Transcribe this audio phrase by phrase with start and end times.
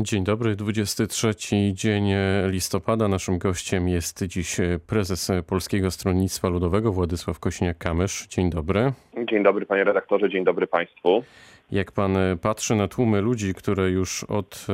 [0.00, 1.34] Dzień dobry, 23
[1.72, 2.04] dzień
[2.46, 3.08] listopada.
[3.08, 8.28] Naszym gościem jest dziś prezes Polskiego Stronnictwa Ludowego Władysław Kośniak-Kamysz.
[8.28, 8.92] Dzień dobry.
[9.30, 11.22] Dzień dobry panie redaktorze, dzień dobry państwu.
[11.70, 14.66] Jak pan patrzy na tłumy ludzi, które już od,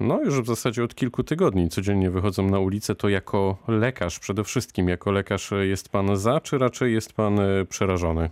[0.00, 4.44] no już w zasadzie od kilku tygodni codziennie wychodzą na ulicę, to jako lekarz przede
[4.44, 8.30] wszystkim, jako lekarz jest pan za, czy raczej jest pan przerażony?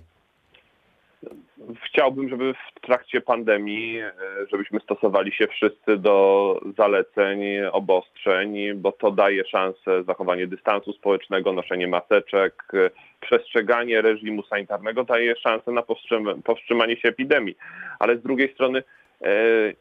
[2.00, 4.12] Chciałbym, żeby w trakcie pandemii, e,
[4.50, 7.40] żebyśmy stosowali się wszyscy do zaleceń,
[7.72, 12.90] obostrzeń, bo to daje szansę zachowanie dystansu społecznego, noszenie maseczek, e,
[13.20, 15.82] przestrzeganie reżimu sanitarnego daje szansę na
[16.44, 17.56] powstrzymanie się epidemii.
[17.98, 18.82] Ale z drugiej strony
[19.22, 19.32] e,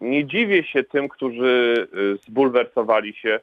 [0.01, 1.87] nie dziwię się tym, którzy
[2.27, 3.39] zbulwersowali się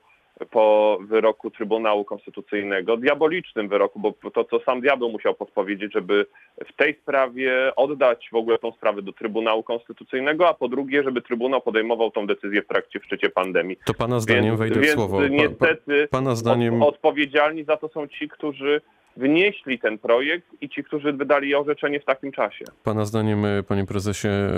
[0.50, 6.26] po wyroku Trybunału Konstytucyjnego, diabolicznym wyroku, bo to, co sam diabeł musiał podpowiedzieć, żeby
[6.66, 11.22] w tej sprawie oddać w ogóle tą sprawę do Trybunału Konstytucyjnego, a po drugie, żeby
[11.22, 13.76] Trybunał podejmował tą decyzję w trakcie w szczycie pandemii.
[13.86, 15.26] To pana zdaniem więc, wejdę więc w słowo.
[15.26, 16.82] niestety pana zdaniem...
[16.82, 18.80] od, odpowiedzialni za to są ci, którzy
[19.16, 22.64] wnieśli ten projekt i ci, którzy wydali orzeczenie w takim czasie.
[22.84, 24.50] Pana zdaniem, e, panie prezesie, e,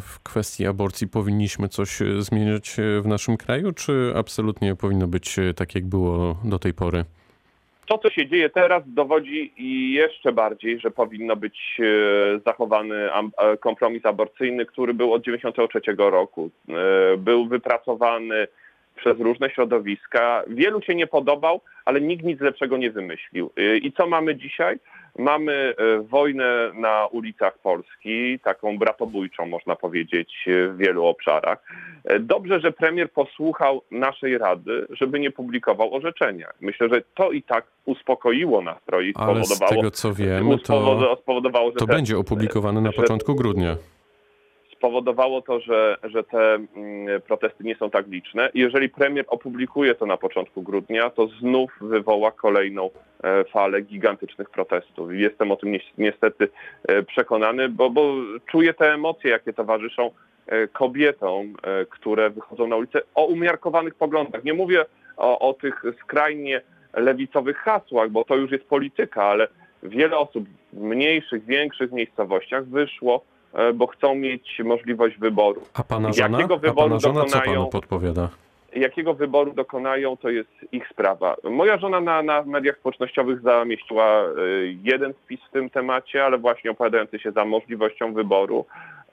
[0.00, 5.74] w kwestii aborcji powinniśmy coś e, zmieniać w naszym kraju, czy absolutnie powinno być tak,
[5.74, 7.04] jak było do tej pory?
[7.86, 9.52] To, co się dzieje teraz, dowodzi
[9.92, 11.80] jeszcze bardziej, że powinno być
[12.46, 12.94] zachowany
[13.60, 16.50] kompromis aborcyjny, który był od 1993 roku.
[17.18, 18.46] Był wypracowany
[19.00, 20.42] przez różne środowiska.
[20.46, 23.50] Wielu się nie podobał, ale nikt nic lepszego nie wymyślił.
[23.58, 24.78] Y, I co mamy dzisiaj?
[25.18, 31.58] Mamy y, wojnę na ulicach Polski, taką bratobójczą można powiedzieć y, w wielu obszarach.
[32.20, 36.48] Dobrze, że premier posłuchał naszej rady, żeby nie publikował orzeczenia.
[36.60, 41.16] Myślę, że to i tak uspokoiło nastroje i spowodowało, Ale z tego co wiem, to,
[41.22, 43.76] spowodowało, że to będzie opublikowane na początku grudnia
[44.80, 48.50] spowodowało to, że, że te mm, protesty nie są tak liczne.
[48.54, 52.90] jeżeli premier opublikuje to na początku grudnia, to znów wywoła kolejną
[53.24, 55.14] e, falę gigantycznych protestów.
[55.14, 56.48] Jestem o tym niestety
[56.88, 58.14] e, przekonany, bo, bo
[58.46, 60.10] czuję te emocje, jakie towarzyszą
[60.46, 61.54] e, kobietom,
[61.90, 64.44] które wychodzą na ulicę o umiarkowanych poglądach.
[64.44, 64.84] Nie mówię
[65.16, 66.60] o, o tych skrajnie
[66.94, 69.48] lewicowych hasłach, bo to już jest polityka, ale
[69.82, 73.24] wiele osób w mniejszych, większych miejscowościach wyszło
[73.74, 75.62] bo chcą mieć możliwość wyboru.
[75.74, 78.28] A pana żona, jakiego wyboru A pana żona dokonają, co panu podpowiada?
[78.76, 81.36] Jakiego wyboru dokonają, to jest ich sprawa.
[81.44, 84.26] Moja żona na, na mediach społecznościowych zamieściła e,
[84.82, 88.66] jeden wpis w tym temacie, ale właśnie opowiadający się za możliwością wyboru.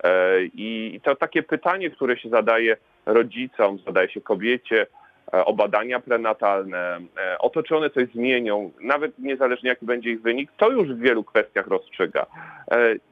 [0.04, 4.88] E, I to takie pytanie, które się zadaje rodzicom, zadaje się kobiecie,
[5.32, 7.00] o badania prenatalne,
[7.40, 11.00] o to, czy one coś zmienią, nawet niezależnie jaki będzie ich wynik, to już w
[11.00, 12.26] wielu kwestiach rozstrzyga.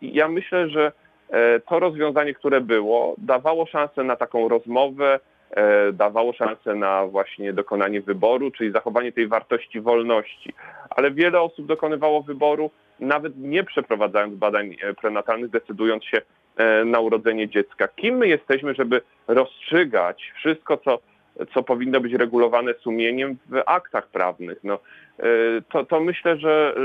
[0.02, 1.05] Ja myślę, że E,
[1.66, 5.20] to rozwiązanie, które było, dawało szansę na taką rozmowę,
[5.52, 10.54] e, dawało szansę na właśnie dokonanie wyboru, czyli zachowanie tej wartości wolności.
[10.90, 16.22] Ale wiele osób dokonywało wyboru, nawet nie przeprowadzając badań e, prenatalnych, decydując się
[16.86, 17.88] na urodzenie dziecka.
[17.88, 21.00] Kim my jesteśmy, żeby rozstrzygać wszystko, co,
[21.54, 24.60] co powinno być regulowane sumieniem w aktach prawnych?
[24.64, 24.80] No,
[25.72, 26.76] to, to myślę, że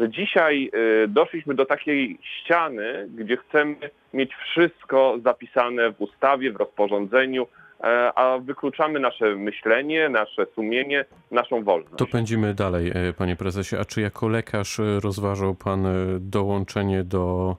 [0.00, 0.70] że dzisiaj
[1.04, 3.76] y, doszliśmy do takiej ściany, gdzie chcemy
[4.14, 7.46] mieć wszystko zapisane w ustawie, w rozporządzeniu,
[7.80, 11.94] e, a wykluczamy nasze myślenie, nasze sumienie, naszą wolność.
[11.96, 13.76] To pędzimy dalej, e, panie prezesie.
[13.76, 17.56] A czy jako lekarz rozważał pan e, dołączenie do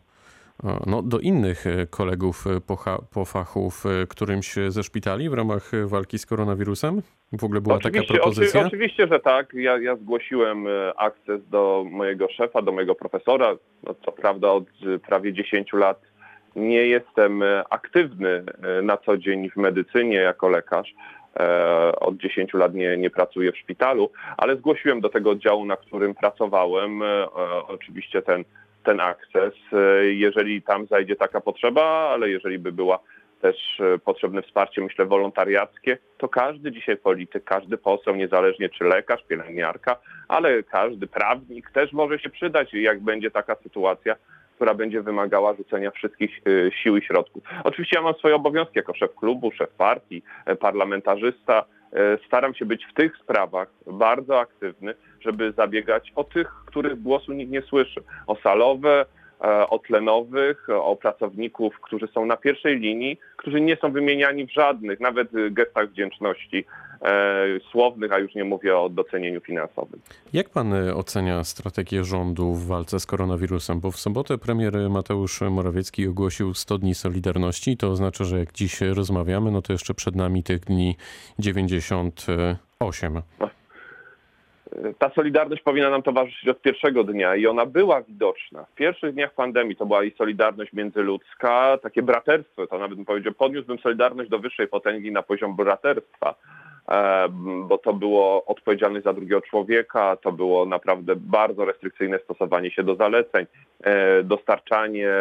[0.85, 2.77] no, do innych e, kolegów e, po,
[3.11, 7.01] po fachu w którymś ze szpitali w ramach walki z koronawirusem?
[7.39, 8.65] W ogóle była oczywiście, taka propozycja?
[8.65, 9.53] oczywiście, że tak.
[9.53, 13.55] Ja, ja zgłosiłem e, akces do mojego szefa, do mojego profesora.
[13.83, 14.65] No, co prawda od
[15.07, 16.01] prawie 10 lat
[16.55, 18.43] nie jestem aktywny
[18.83, 20.93] na co dzień w medycynie jako lekarz.
[21.99, 26.15] Od 10 lat nie, nie pracuję w szpitalu, ale zgłosiłem do tego oddziału, na którym
[26.15, 27.01] pracowałem,
[27.67, 28.43] oczywiście ten
[28.83, 32.99] ten akces, e, jeżeli tam zajdzie taka potrzeba, ale jeżeli by była
[33.41, 39.23] też e, potrzebne wsparcie, myślę, wolontariackie, to każdy dzisiaj polityk, każdy poseł, niezależnie czy lekarz,
[39.27, 39.95] pielęgniarka,
[40.27, 44.15] ale każdy prawnik też może się przydać, jak będzie taka sytuacja,
[44.55, 47.43] która będzie wymagała rzucenia wszystkich e, sił i środków.
[47.63, 50.23] Oczywiście ja mam swoje obowiązki jako szef klubu, szef partii,
[50.59, 51.65] parlamentarzysta.
[52.27, 57.51] Staram się być w tych sprawach bardzo aktywny, żeby zabiegać o tych, których głosu nikt
[57.51, 58.03] nie słyszy.
[58.27, 59.05] O salowe, e,
[59.69, 64.99] o tlenowych, o pracowników, którzy są na pierwszej linii, którzy nie są wymieniani w żadnych,
[64.99, 66.65] nawet gestach wdzięczności
[67.71, 69.99] słownych, a już nie mówię o docenieniu finansowym.
[70.33, 73.79] Jak pan ocenia strategię rządu w walce z koronawirusem?
[73.79, 77.77] Bo w sobotę premier Mateusz Morawiecki ogłosił 100 dni Solidarności.
[77.77, 80.95] To oznacza, że jak dziś rozmawiamy, no to jeszcze przed nami tych dni
[81.39, 83.21] 98.
[84.97, 88.65] Ta solidarność powinna nam towarzyszyć od pierwszego dnia i ona była widoczna.
[88.65, 93.33] W pierwszych dniach pandemii to była i solidarność międzyludzka, takie braterstwo, to nawet bym powiedział,
[93.33, 96.35] podniósłbym solidarność do wyższej potęgi na poziom braterstwa,
[96.89, 97.27] e,
[97.67, 102.95] bo to było odpowiedzialność za drugiego człowieka, to było naprawdę bardzo restrykcyjne stosowanie się do
[102.95, 103.45] zaleceń,
[103.83, 105.13] e, dostarczanie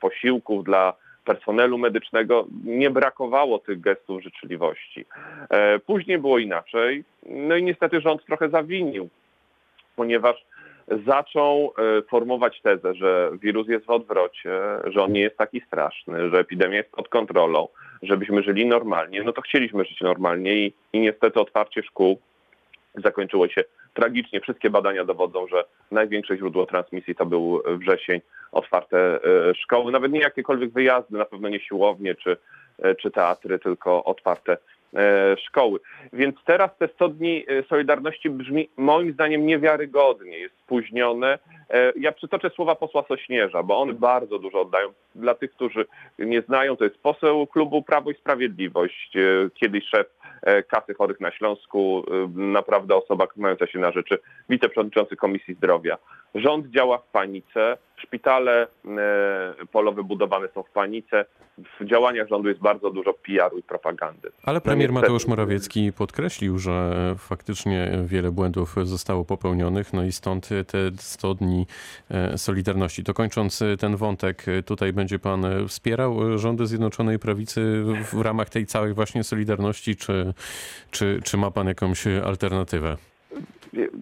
[0.00, 0.94] posiłków dla
[1.28, 5.04] personelu medycznego nie brakowało tych gestów życzliwości.
[5.50, 7.04] E, później było inaczej.
[7.26, 9.08] No i niestety rząd trochę zawinił,
[9.96, 10.44] ponieważ
[11.06, 16.30] zaczął e, formować tezę, że wirus jest w odwrocie, że on nie jest taki straszny,
[16.30, 17.68] że epidemia jest pod kontrolą,
[18.02, 19.22] żebyśmy żyli normalnie.
[19.22, 22.18] No to chcieliśmy żyć normalnie i, i niestety otwarcie szkół
[22.94, 23.64] zakończyło się
[23.98, 24.40] tragicznie.
[24.40, 28.20] Wszystkie badania dowodzą, że największe źródło transmisji to był wrzesień,
[28.52, 32.36] otwarte e, szkoły, nawet nie jakiekolwiek wyjazdy, na pewno nie siłownie czy,
[32.82, 34.56] e, czy teatry, tylko otwarte
[34.94, 35.80] e, szkoły.
[36.12, 41.38] Więc teraz te 100 dni Solidarności brzmi moim zdaniem niewiarygodnie, jest spóźnione.
[41.96, 44.88] Ja przytoczę słowa posła Sośnierza, bo one bardzo dużo oddają.
[45.14, 45.86] Dla tych, którzy
[46.18, 49.12] nie znają, to jest poseł klubu Prawo i Sprawiedliwość,
[49.54, 50.06] kiedyś szef
[50.68, 52.04] kasy chorych na Śląsku,
[52.34, 54.18] naprawdę osoba mająca się na rzeczy,
[54.48, 55.98] wiceprzewodniczący Komisji Zdrowia.
[56.34, 61.24] Rząd działa w panice, szpitale e, polowe budowane są w panice,
[61.80, 64.30] w działaniach rządu jest bardzo dużo PR-u i propagandy.
[64.42, 70.90] Ale premier Mateusz Morawiecki podkreślił, że faktycznie wiele błędów zostało popełnionych, no i stąd te
[70.98, 71.66] 100 dni
[72.10, 73.04] e, Solidarności.
[73.04, 78.94] To kończąc ten wątek, tutaj będzie pan wspierał rządy Zjednoczonej Prawicy w ramach tej całej
[78.94, 80.34] właśnie Solidarności, czy,
[80.90, 82.96] czy, czy ma pan jakąś alternatywę?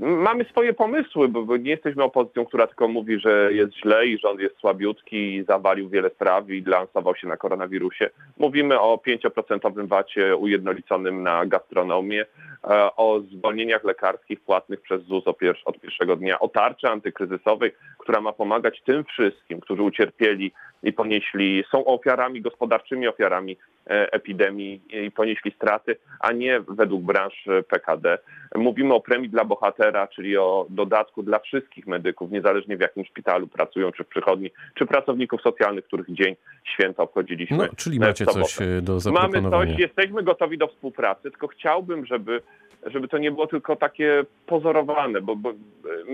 [0.01, 4.41] Mamy swoje pomysły, bo nie jesteśmy opozycją, która tylko mówi, że jest źle i rząd
[4.41, 8.11] jest słabiutki i zawalił wiele spraw i lansował się na koronawirusie.
[8.39, 12.27] Mówimy o 5% VAT-cie ujednoliconym na gastronomię,
[12.65, 15.25] e, o zwolnieniach lekarskich płatnych przez ZUS
[15.65, 20.53] od pierwszego dnia, o tarczy antykryzysowej, która ma pomagać tym wszystkim, którzy ucierpieli
[20.83, 23.57] i ponieśli, są ofiarami gospodarczymi, ofiarami
[23.87, 28.19] e, epidemii i ponieśli straty, a nie według branż e, PKD.
[28.55, 33.47] Mówimy o premii dla bohatera, czyli o dodatku dla wszystkich medyków, niezależnie w jakim szpitalu
[33.47, 37.57] pracują, czy w przychodni, czy pracowników socjalnych, których dzień święta obchodziliśmy.
[37.57, 39.51] No, czyli macie coś e, do zaproponowania.
[39.51, 42.43] Mamy coś, jesteśmy gotowi do współpracy, tylko chciałbym, żeby
[42.87, 45.53] żeby to nie było tylko takie pozorowane, bo, bo,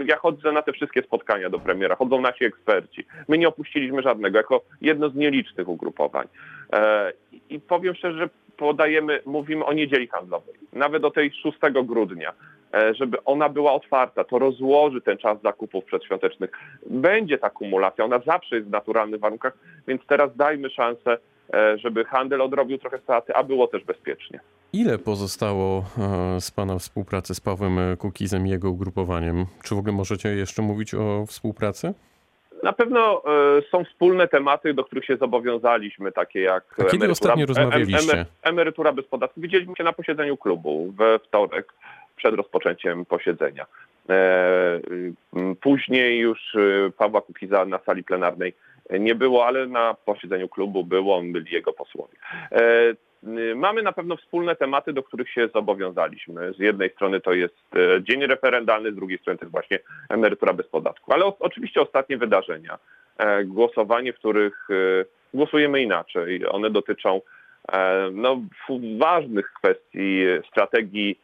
[0.05, 3.05] ja chodzę na te wszystkie spotkania do premiera, chodzą nasi eksperci.
[3.29, 6.29] My nie opuściliśmy żadnego, jako jedno z nielicznych ugrupowań.
[6.73, 7.13] E,
[7.51, 12.33] I powiem szczerze, że podajemy, mówimy o niedzieli handlowej, nawet o tej 6 grudnia,
[12.75, 16.51] e, żeby ona była otwarta, to rozłoży ten czas zakupów przedświątecznych.
[16.87, 19.59] Będzie ta kumulacja, ona zawsze jest w naturalnych warunkach,
[19.89, 21.19] więc teraz dajmy szansę,
[21.55, 24.41] e, żeby handel odrobił trochę straty, a było też bezpiecznie.
[24.75, 25.85] Ile pozostało
[26.41, 29.47] z Pana współpracy z Pawłem Kukizem i jego ugrupowaniem?
[29.65, 31.95] Czy w ogóle możecie jeszcze mówić o współpracy?
[32.63, 33.23] Na pewno
[33.59, 38.27] e, są wspólne tematy, do których się zobowiązaliśmy, takie jak A kiedy ostatnio rozmawialiście?
[38.43, 39.41] emerytura bez podatku.
[39.41, 41.73] Widzieliśmy się na posiedzeniu klubu we wtorek
[42.17, 43.67] przed rozpoczęciem posiedzenia.
[44.09, 44.81] E,
[45.61, 48.55] później już e, Pawła Kukiza na sali plenarnej
[49.01, 52.15] nie było, ale na posiedzeniu klubu było, on byli jego posłowie.
[53.29, 56.53] Y, mamy na pewno wspólne tematy, do których się zobowiązaliśmy.
[56.53, 60.53] Z jednej strony to jest e, dzień referendalny, z drugiej strony to jest właśnie emerytura
[60.53, 61.13] bez podatku.
[61.13, 62.79] Ale oczywiście ostatnie wydarzenia,
[63.19, 65.05] e, głosowanie, w których e,
[65.35, 66.43] głosujemy inaczej.
[66.49, 67.21] One dotyczą
[68.13, 68.43] no,
[68.99, 71.19] ważnych kwestii strategii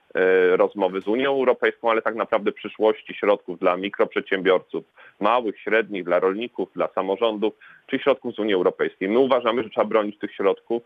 [0.56, 4.84] rozmowy z Unią Europejską, ale tak naprawdę przyszłości środków dla mikroprzedsiębiorców,
[5.20, 7.54] małych, średnich, dla rolników, dla samorządów,
[7.86, 9.08] czyli środków z Unii Europejskiej.
[9.08, 10.82] My uważamy, że trzeba bronić tych środków,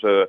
[0.00, 0.28] że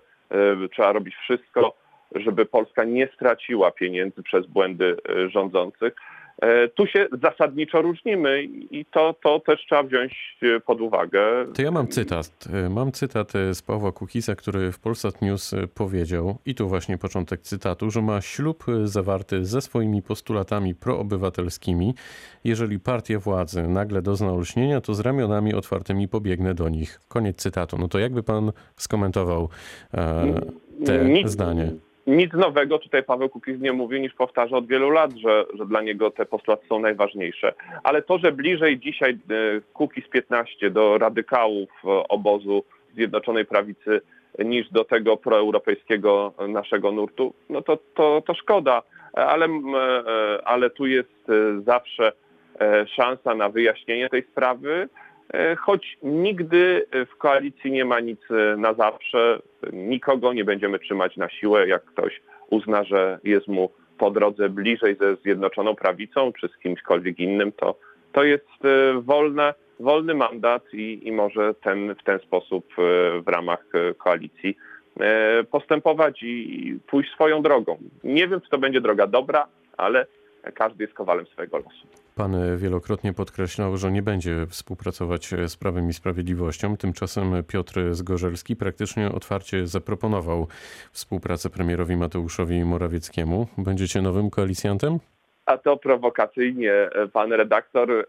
[0.71, 1.75] trzeba robić wszystko,
[2.15, 4.97] żeby Polska nie straciła pieniędzy przez błędy
[5.27, 5.93] rządzących.
[6.41, 11.21] E, tu się zasadniczo różnimy i to, to też trzeba wziąć e, pod uwagę.
[11.55, 12.47] To ja mam cytat.
[12.65, 17.41] E, mam cytat z Pawła Kukiza, który w Polsat News powiedział, i tu właśnie początek
[17.41, 21.93] cytatu, że ma ślub zawarty ze swoimi postulatami proobywatelskimi.
[22.43, 26.99] Jeżeli partia władzy nagle dozna olśnienia, to z ramionami otwartymi pobiegnę do nich.
[27.07, 27.77] Koniec cytatu.
[27.77, 29.49] No to jakby pan skomentował
[30.85, 31.29] te Nic.
[31.29, 31.71] zdanie?
[32.07, 35.81] Nic nowego tutaj Paweł Kukiz nie mówi, niż powtarza od wielu lat, że, że dla
[35.81, 37.53] niego te postulaty są najważniejsze.
[37.83, 39.15] Ale to, że bliżej dzisiaj e,
[39.73, 42.63] Kukiz 15 do radykałów e, obozu
[42.95, 44.01] Zjednoczonej Prawicy
[44.39, 48.81] niż do tego proeuropejskiego naszego nurtu, no to, to, to szkoda,
[49.13, 49.47] ale,
[50.43, 51.27] ale tu jest
[51.65, 52.11] zawsze
[52.95, 54.89] szansa na wyjaśnienie tej sprawy,
[55.57, 58.19] choć nigdy w koalicji nie ma nic
[58.57, 59.41] na zawsze,
[59.73, 64.95] nikogo nie będziemy trzymać na siłę, jak ktoś uzna, że jest mu po drodze bliżej
[64.95, 67.79] ze Zjednoczoną Prawicą czy z kimśkolwiek innym, to,
[68.11, 68.47] to jest
[69.01, 72.81] wolne wolny mandat i, i może ten, w ten sposób e,
[73.21, 74.57] w ramach e, koalicji
[74.99, 77.77] e, postępować i pójść swoją drogą.
[78.03, 79.47] Nie wiem, czy to będzie droga dobra,
[79.77, 80.05] ale
[80.53, 82.02] każdy jest kowalem swojego losu.
[82.15, 86.77] Pan wielokrotnie podkreślał, że nie będzie współpracować z Prawem i Sprawiedliwością.
[86.77, 90.47] Tymczasem Piotr Zgorzelski praktycznie otwarcie zaproponował
[90.91, 93.47] współpracę premierowi Mateuszowi Morawieckiemu.
[93.57, 94.99] Będziecie nowym koalicjantem?
[95.45, 96.73] A to prowokacyjnie
[97.13, 98.07] pan redaktor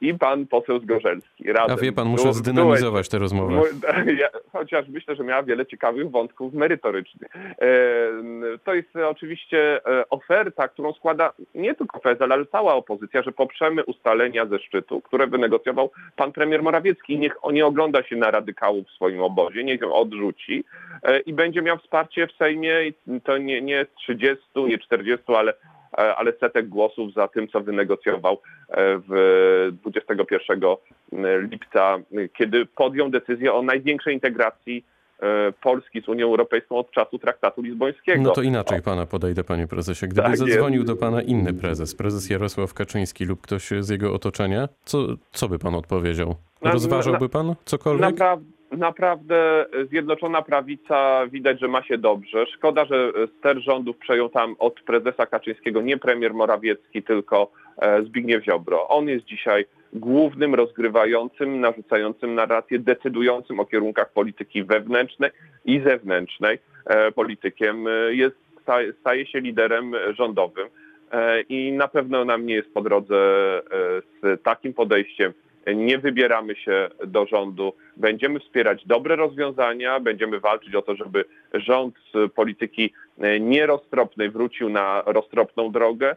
[0.00, 1.52] i pan poseł Zgorzelski.
[1.52, 1.76] Razem.
[1.78, 3.60] A wie pan, muszę zdynamizować tę rozmowę.
[4.22, 7.30] Ja, chociaż myślę, że miała wiele ciekawych wątków merytorycznych.
[8.64, 13.84] To jest oczywiście e, oferta, którą składa nie tylko PSL, ale cała opozycja, że poprzemy
[13.84, 17.18] ustalenia ze szczytu, które wynegocjował pan premier Morawiecki.
[17.18, 20.64] Niech on nie ogląda się na radykałów w swoim obozie, niech ją odrzuci
[21.02, 22.74] e, i będzie miał wsparcie w Sejmie,
[23.24, 28.34] to nie, nie 30, nie 40, ale E, ale setek głosów za tym, co wynegocjował
[28.68, 30.60] e, w 21
[31.50, 31.98] lipca,
[32.38, 34.84] kiedy podjął decyzję o największej integracji
[35.22, 38.22] e, Polski z Unią Europejską od czasu traktatu lizbońskiego.
[38.22, 40.06] No to inaczej pana podejdę, panie prezesie.
[40.06, 40.92] Gdyby tak zadzwonił jest.
[40.92, 44.98] do pana inny prezes, prezes Jarosław Kaczyński lub ktoś z jego otoczenia, co,
[45.32, 46.36] co by pan odpowiedział?
[46.60, 48.00] Rozważałby pan cokolwiek?
[48.00, 52.46] Naprawdę naprawdę Zjednoczona Prawica widać, że ma się dobrze.
[52.46, 58.44] Szkoda, że ster rządów przejął tam od prezesa Kaczyńskiego nie premier Morawiecki, tylko e, Zbigniew
[58.44, 58.88] Ziobro.
[58.88, 65.30] On jest dzisiaj głównym rozgrywającym, narzucającym narrację, decydującym o kierunkach polityki wewnętrznej
[65.64, 66.58] i zewnętrznej.
[66.86, 68.36] E, politykiem e, jest,
[69.00, 70.68] staje się liderem rządowym
[71.48, 73.14] i na pewno nam nie jest po drodze
[74.22, 75.32] z takim podejściem
[75.74, 77.72] nie wybieramy się do rządu.
[77.96, 82.92] Będziemy wspierać dobre rozwiązania, będziemy walczyć o to, żeby rząd z polityki
[83.40, 86.16] nieroztropnej wrócił na roztropną drogę,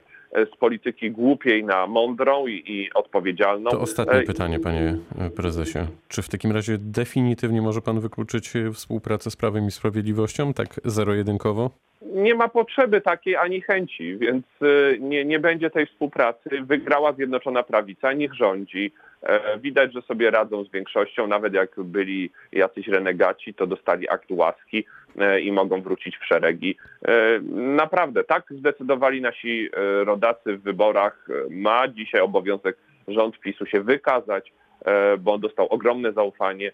[0.54, 3.72] z polityki głupiej na mądrą i, i odpowiedzialną.
[3.72, 4.98] To ostatnie pytanie, panie
[5.36, 5.80] prezesie.
[6.08, 11.70] Czy w takim razie definitywnie może pan wykluczyć współpracę z Prawem i Sprawiedliwością, tak zero-jedynkowo?
[12.14, 16.50] Nie ma potrzeby takiej ani chęci, więc y, nie, nie będzie tej współpracy.
[16.62, 18.92] Wygrała Zjednoczona Prawica, niech rządzi.
[19.26, 24.32] E, widać, że sobie radzą z większością, nawet jak byli jacyś renegaci, to dostali akt
[24.32, 24.86] łaski
[25.18, 26.78] e, i mogą wrócić w szeregi.
[27.08, 29.70] E, naprawdę, tak zdecydowali nasi
[30.06, 31.28] rodacy w wyborach.
[31.50, 34.54] Ma dzisiaj obowiązek rząd PiSu się wykazać,
[35.20, 36.72] bo on dostał ogromne zaufanie.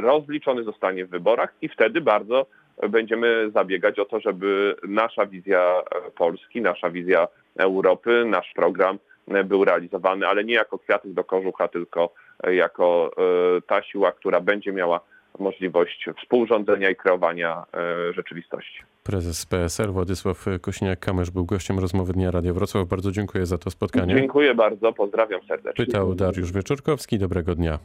[0.00, 2.46] Rozliczony zostanie w wyborach i wtedy bardzo
[2.88, 5.82] będziemy zabiegać o to, żeby nasza wizja
[6.16, 8.98] Polski, nasza wizja Europy, nasz program
[9.44, 12.14] był realizowany, ale nie jako kwiatek do kożucha, tylko
[12.52, 13.10] jako
[13.56, 15.00] e, ta siła, która będzie miała
[15.38, 18.82] możliwość współrządzenia i kreowania e, rzeczywistości.
[19.02, 22.88] Prezes PSL Władysław Kośniak-Kamysz był gościem rozmowy Dnia Radia Wrocław.
[22.88, 24.14] Bardzo dziękuję za to spotkanie.
[24.14, 25.86] Dziękuję bardzo, pozdrawiam serdecznie.
[25.86, 27.18] Pytał Dariusz Wieczorkowski.
[27.18, 27.78] Dobrego dnia.